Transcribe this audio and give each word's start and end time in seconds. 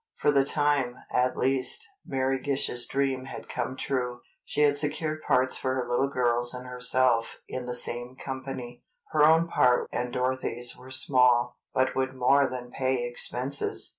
For 0.15 0.31
the 0.31 0.43
time, 0.43 0.95
at 1.11 1.37
least, 1.37 1.87
Mary 2.03 2.39
Gish's 2.41 2.87
dream 2.87 3.25
had 3.25 3.47
come 3.47 3.77
true: 3.77 4.21
she 4.43 4.61
had 4.61 4.75
secured 4.75 5.21
parts 5.21 5.57
for 5.57 5.75
her 5.75 5.87
little 5.87 6.09
girls 6.09 6.55
and 6.55 6.65
herself 6.65 7.37
in 7.47 7.67
the 7.67 7.75
same 7.75 8.15
company. 8.15 8.81
Her 9.11 9.23
own 9.23 9.47
part 9.47 9.87
and 9.91 10.11
Dorothy's 10.11 10.75
were 10.75 10.89
small, 10.89 11.59
but 11.71 11.95
would 11.95 12.15
more 12.15 12.47
than 12.47 12.71
pay 12.71 13.03
expenses. 13.07 13.89